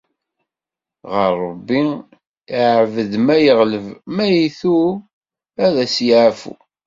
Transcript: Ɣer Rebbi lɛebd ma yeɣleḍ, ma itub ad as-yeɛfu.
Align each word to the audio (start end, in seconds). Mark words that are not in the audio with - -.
Ɣer 1.11 1.31
Rebbi 1.45 1.79
lɛebd 2.51 3.11
ma 3.25 3.35
yeɣleḍ, 3.45 3.85
ma 4.15 4.25
itub 4.47 4.95
ad 5.65 5.75
as-yeɛfu. 5.83 6.53